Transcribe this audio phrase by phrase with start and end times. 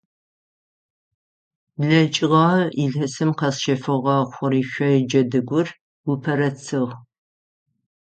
[1.77, 2.47] БлэкӀыгъэ
[2.83, 5.67] илъэсым къэсщэфыгъэ хъурышъо джэдыгур
[6.11, 6.93] упэрэцыгъ.